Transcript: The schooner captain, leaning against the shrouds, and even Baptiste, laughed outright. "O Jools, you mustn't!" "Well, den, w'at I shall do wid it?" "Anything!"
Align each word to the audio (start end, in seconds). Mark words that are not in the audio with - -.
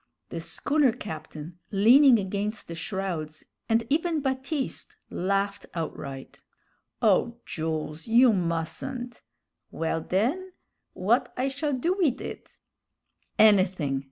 The 0.29 0.39
schooner 0.39 0.93
captain, 0.93 1.59
leaning 1.69 2.17
against 2.17 2.67
the 2.67 2.73
shrouds, 2.73 3.43
and 3.69 3.85
even 3.87 4.19
Baptiste, 4.19 4.95
laughed 5.11 5.67
outright. 5.75 6.41
"O 7.03 7.37
Jools, 7.45 8.07
you 8.07 8.33
mustn't!" 8.33 9.21
"Well, 9.69 10.01
den, 10.01 10.53
w'at 10.95 11.31
I 11.37 11.49
shall 11.49 11.73
do 11.73 11.93
wid 11.99 12.19
it?" 12.19 12.49
"Anything!" 13.37 13.99